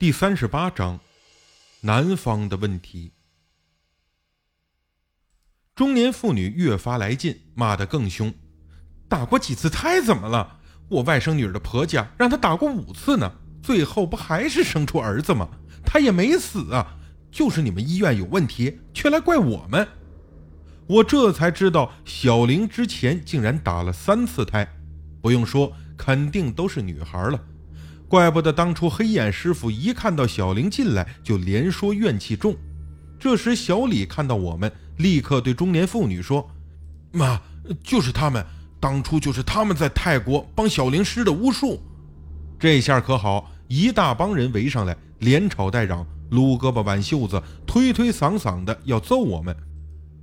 [0.00, 0.98] 第三十八章，
[1.82, 3.12] 南方的问题。
[5.74, 8.32] 中年妇女越发来劲，骂得更凶。
[9.10, 10.60] 打过几次胎怎么了？
[10.88, 13.30] 我外甥女儿的婆家让她打过五次呢，
[13.62, 15.46] 最后不还是生出儿子吗？
[15.84, 16.96] 她也没死啊，
[17.30, 19.86] 就是你们医院有问题，却来怪我们。
[20.86, 24.66] 我这才知道，小玲之前竟然打了三次胎，
[25.20, 27.44] 不用说，肯定都是女孩了。
[28.10, 32.56] 怪不得当初黑眼师傅一看到小玲进来就连说怨气重。
[33.20, 36.50] 这时小李看到我们，立刻对中年妇女说
[37.14, 37.40] ：“妈，
[37.84, 38.44] 就是他们，
[38.80, 41.80] 当初就是他们在泰国帮小玲施的巫术。”
[42.58, 49.56] 这下可好，一大帮人围上来，连吵带嚷，撸胳膊挽袖子，推推搡搡的要揍我们。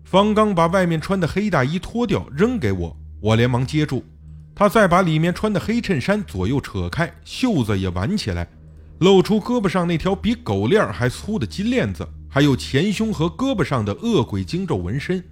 [0.03, 4.03] 方刚把外面穿的黑大衣脱掉扔给我，我连忙接住。
[4.59, 8.47] 他再把里面穿的黑衬衫左右扯开，袖子也挽起来，
[8.97, 15.23] 露出胳膊上那条比狗链还粗的金链子，还有前胸和胳膊上的恶鬼精咒纹身。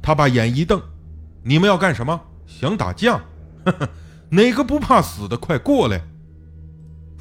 [0.00, 0.80] 他把眼一瞪
[1.44, 2.18] ：“你们要干什么？
[2.46, 3.20] 想打架？
[3.66, 3.88] 呵呵，
[4.30, 6.00] 哪个不怕死的，快过来！”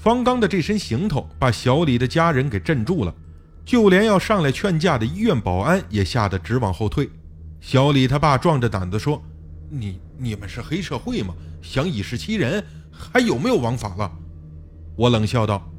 [0.02, 3.14] 方刚的这身行头把小李的家人给镇住了，
[3.66, 7.10] 就连要上来劝架的医院保安也吓得直往后退。
[7.60, 9.22] 小李他爸壮着胆子说
[9.70, 14.12] ：“你你们是黑社会吗？”想以示欺人，还有没有王法了？
[14.96, 15.70] 我冷笑道：“，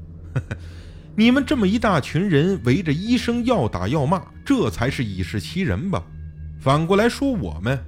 [1.16, 6.02] 你们这么一大群人围着医生要打要骂，这才是以示欺人吧？
[6.60, 7.78] 反过来说我们，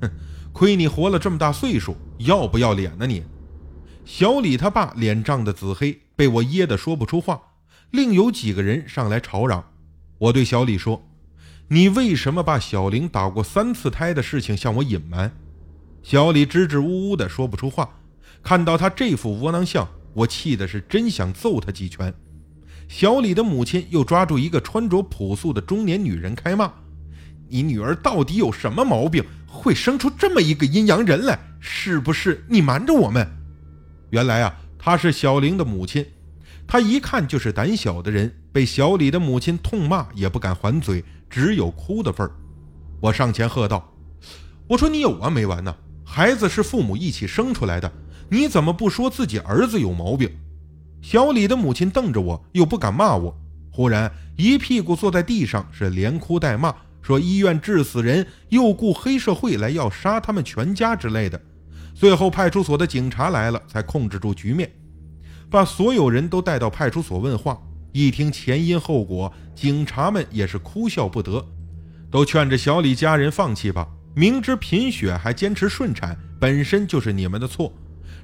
[0.00, 0.10] 哼，
[0.52, 3.24] 亏你活了这么大岁数，要不要脸呢你？”
[4.04, 7.40] 小李他爸脸涨得紫黑，被我噎得说不出话。
[7.90, 9.64] 另有几个人上来吵嚷。
[10.18, 11.08] 我对小李说
[11.68, 15.32] ：“你为什么把小玲打过三次胎的事情向我隐瞒？”
[16.02, 17.88] 小李支支吾吾的说不出话，
[18.42, 22.12] 看到他这副窝囊相，我气的是真想揍他几拳。
[22.88, 26.72] 小李的母亲又抓住一个穿着朴素的中年女人开骂
[27.48, 31.38] ：“你女儿到底有什么毛病，会生出这么一个阴阳人来？
[31.60, 33.24] 是不是你瞒着我们？”
[34.10, 36.04] 原来啊，她是小玲的母亲，
[36.66, 42.32] 她一看就是胆小的人，被小李的母亲痛骂也不敢还嘴，只有哭的份儿。
[43.00, 43.94] 我上前喝道
[44.66, 45.72] ：“我说你有完没完呢？”
[46.12, 47.90] 孩子是父母一起生出来的，
[48.28, 50.28] 你怎么不说自己儿子有毛病？
[51.00, 53.32] 小李的母亲瞪着我，又不敢骂我，
[53.70, 61.40] 忽然一屁股坐在地上，是连哭带骂，说医院治死人，又雇黑社会来要杀他们全家之类的。
[61.94, 64.68] 最后派出所的警察来了，才控制住局面，
[65.48, 67.56] 把所有人都带到派出所问话。
[67.92, 71.46] 一听前因后果，警察们也是哭笑不得，
[72.10, 73.86] 都劝着小李家人放弃吧。
[74.14, 77.72] 明知贫血还坚持顺产，本身就是你们的错。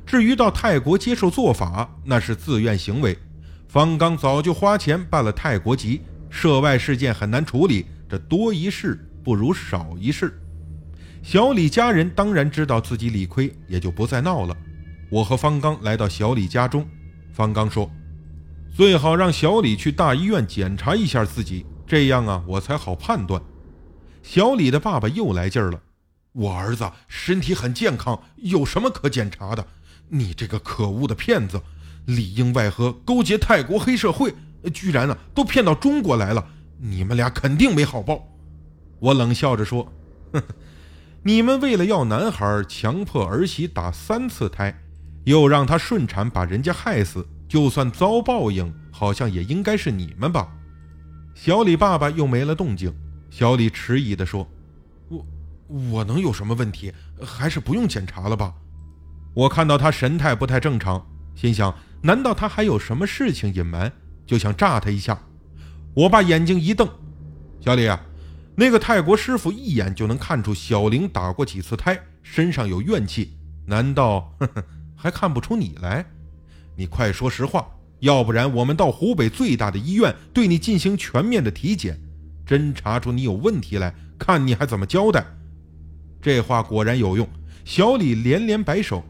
[0.04, 3.16] 至于到泰国接受做法，那是自愿行为。
[3.68, 10.40] 方刚早就花钱办了泰国籍，涉外事件很难处理，这多一事不如少一事。
[11.22, 14.56] 小李家人当然知道自己理亏，也就不再闹了。
[15.10, 16.86] 我和方刚来到小李家中，
[17.32, 17.90] 方刚说
[18.74, 23.40] ：“最好让小李去大医院检查一下自己，这样啊，我才好判断。”
[24.26, 25.80] 小李的爸爸又来劲儿了，
[26.32, 29.64] 我儿子身体很健康，有什么可检查的？
[30.08, 31.62] 你这个可恶的骗子，
[32.06, 34.34] 里应外合勾结泰国黑社会，
[34.74, 36.44] 居然呢都骗到中国来了！
[36.80, 38.26] 你们俩肯定没好报。
[38.98, 39.92] 我冷笑着说
[40.34, 40.42] ：“哼，
[41.22, 44.76] 你们为了要男孩，强迫儿媳打三次胎，
[45.22, 50.52] 又让她顺产把人家害死，就算遭报应，好像也应该是你们吧？”
[51.32, 52.92] 小李爸爸又没了动静。
[53.30, 54.48] 小李迟疑地说
[55.08, 55.26] ：“我
[55.90, 56.92] 我能有什么问题？
[57.22, 58.54] 还是不用检查了吧？”
[59.34, 63.92] 我看到他神态不太正常，心想：难道他还有什么事情隐瞒？
[64.24, 65.20] 就想炸他一下。
[65.94, 66.88] 我把眼睛一瞪
[67.60, 68.00] ：“小李啊，
[68.54, 74.64] 那个泰国师傅一眼就能看出小玲打过几次胎，身上有怨气，难道呵呵
[74.94, 76.06] 还看不出你来？
[76.74, 77.66] 你快说实话，
[78.00, 82.00] 要不然我们到湖北最大的医院对你进行全面的体检。”
[82.46, 85.26] 真查出你有问题来，看你还怎么交代！
[86.22, 87.28] 这话果然有用。
[87.64, 89.04] 小李连连摆手：“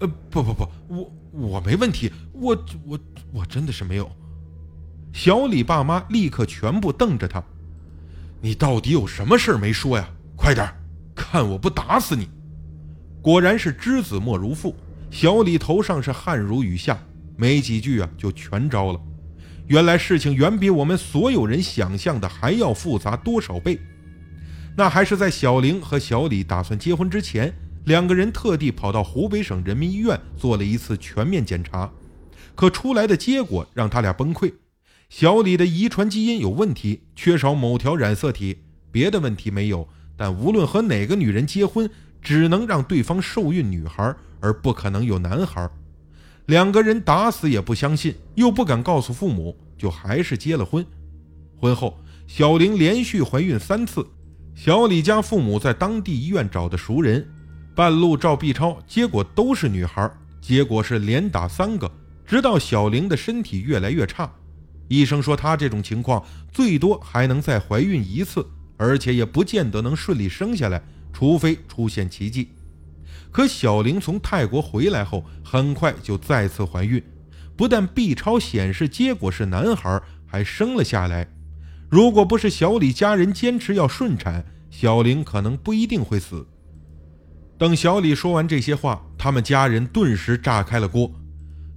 [0.00, 2.54] 呃，不不不，我我没问题，我
[2.86, 3.00] 我
[3.32, 4.10] 我真的是没有。”
[5.14, 7.42] 小李爸妈立刻全部瞪着他
[8.42, 10.06] ：“你到底有什么事没说呀？
[10.36, 10.68] 快点，
[11.14, 12.28] 看我不打死你！”
[13.22, 14.76] 果然是知子莫如父，
[15.10, 16.98] 小李头上是汗如雨下，
[17.36, 19.00] 没几句啊就全招了。
[19.68, 23.78] 原来事情远比我们所有人想象的还要复杂多少倍？
[24.76, 27.52] 那还是在小玲和小李打算结婚之前，
[27.84, 31.90] 两个人特地跑到湖北省人民医院做了一次全面检查，
[32.54, 34.52] 可出来的结果让他俩崩溃。
[35.08, 38.58] 小李的遗传基因有问题，缺少某条染色体，
[38.90, 39.86] 别的问题没有。
[40.16, 41.88] 但无论和哪个女人结婚，
[42.20, 45.68] 只能让对方受孕女孩，而不可能有男孩。
[46.46, 50.84] 两个人打死也不相信，又不敢告诉父母，就还是结了婚。
[51.56, 54.06] 婚后，小玲连续怀孕三次。
[54.54, 57.26] 小李家父母在当地医院找的熟人，
[57.74, 60.10] 半路照 B 超，结果都是女孩。
[60.40, 61.88] 结果是连打三个，
[62.26, 64.28] 直到小玲的身体越来越差。
[64.88, 68.44] 医生说，她这种情况最多还能再怀孕一次，
[68.76, 72.48] 而且也不见得能顺利生下来，除非出现奇迹。
[73.32, 77.02] 可小玲从泰国回来后，很快就再次怀孕，
[77.56, 81.26] 不但 B 超显示结果是男孩，还生了下来。
[81.88, 86.46] 如果不是小李家人坚持要顺产，小玲可能不一定会死。
[87.58, 91.10] 等小李说完这些话，他们家人顿时炸开了锅。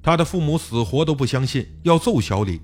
[0.04, 2.62] 他的父母死活都不相信，要揍小李。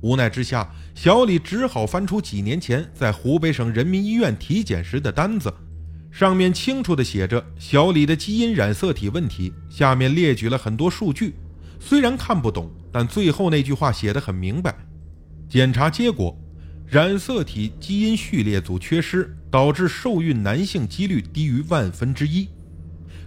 [0.00, 5.52] 无奈之下，小李只好翻出几年前在湖北省人民医院体检时的单子，
[6.14, 9.52] 上面清楚地写着小李的基因染色体问题。
[9.68, 11.34] 下面列举了很多数据，
[11.80, 14.72] 虽然看不懂，但最后那句话写得很明白：
[15.48, 16.38] 检查结果，
[16.86, 22.48] 染色体基因序列组缺失，导致受孕男性几率低于万分之一。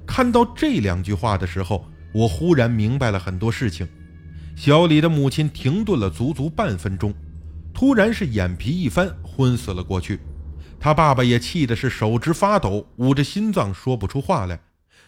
[0.06, 3.86] 看到这两句话的时候，我忽然明白了很多事情。
[4.56, 7.14] 小李的母亲停顿了足足半分钟，
[7.74, 10.22] 突然是眼皮一翻，昏死了过去。
[10.80, 14.60] 他爸爸也气的是手直发抖，捂着心脏说不出话来。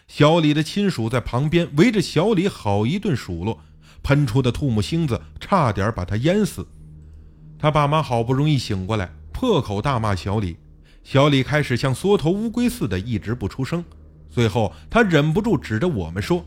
[0.08, 3.60] 小李的亲属在旁边围着小李好一顿数落，
[4.02, 6.66] 喷出的吐沫星子差点把他淹死。
[7.58, 10.56] 他爸妈好不容易醒过来，破口大骂小李。
[11.04, 13.84] 小李开始像缩头乌龟似的一直不出声，
[14.28, 16.44] 最后他忍不住指着我们说：“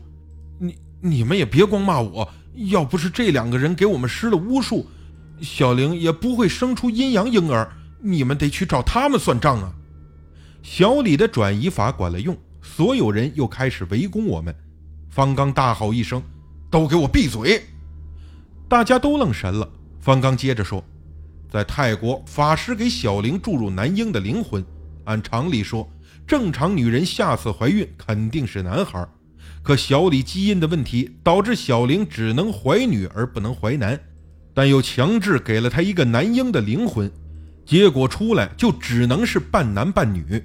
[0.60, 2.28] 你你们也别光骂我。”
[2.70, 4.86] 要不是这两个人给我们施了巫术，
[5.40, 7.68] 小玲也不会生出阴阳婴儿。
[8.06, 9.72] 你们得去找他们算账啊！
[10.62, 14.54] 小李的转移法管了用，所有人又开始围攻我们。
[15.08, 16.22] 方刚大吼一声
[16.70, 17.62] ：“都给我闭嘴！”
[18.68, 19.66] 大家都愣神了。
[20.00, 20.84] 方刚接着说
[21.50, 24.62] ：“在泰国，法师给小玲注入男婴的灵魂。
[25.04, 25.90] 按常理说，
[26.26, 29.08] 正常女人下次怀孕肯定是男孩。”
[29.62, 33.98] 可小李基因的问题导致小玲只能怀女而不能怀男，
[34.52, 37.10] 但又强制给了她一个男婴的灵魂，
[37.64, 40.44] 结果出来就只能是半男半女。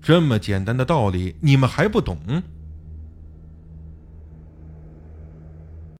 [0.00, 2.18] 这么简单的道理你们还不懂？